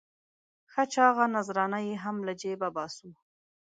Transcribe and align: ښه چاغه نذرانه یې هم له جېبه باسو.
ښه 0.71 0.83
چاغه 0.93 1.25
نذرانه 1.35 1.79
یې 1.87 1.95
هم 2.03 2.17
له 2.27 2.33
جېبه 2.41 2.69
باسو. 2.75 3.09